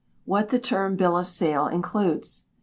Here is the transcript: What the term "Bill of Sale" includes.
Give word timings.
What 0.25 0.49
the 0.49 0.57
term 0.57 0.95
"Bill 0.95 1.15
of 1.19 1.27
Sale" 1.27 1.67
includes. 1.67 2.45